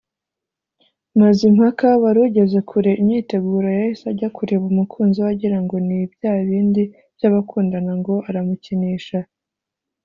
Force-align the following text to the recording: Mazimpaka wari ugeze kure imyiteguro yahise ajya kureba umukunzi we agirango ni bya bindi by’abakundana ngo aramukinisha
Mazimpaka 1.19 1.87
wari 2.01 2.19
ugeze 2.27 2.57
kure 2.69 2.91
imyiteguro 3.01 3.67
yahise 3.77 4.03
ajya 4.11 4.29
kureba 4.35 4.63
umukunzi 4.71 5.17
we 5.23 5.29
agirango 5.33 5.75
ni 5.87 5.97
bya 6.13 6.31
bindi 6.47 6.83
by’abakundana 7.15 7.91
ngo 7.99 8.15
aramukinisha 8.27 9.19